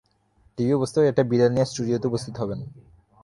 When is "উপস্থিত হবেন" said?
2.11-2.59